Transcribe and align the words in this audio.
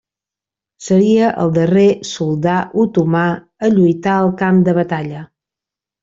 Seria 0.83 1.25
el 1.41 1.51
darrer 1.57 1.83
soldà 2.13 2.55
otomà 2.87 3.23
a 3.67 3.73
lluitar 3.77 4.15
al 4.23 4.33
camp 4.45 4.63
de 4.69 4.75
batalla. 4.83 5.21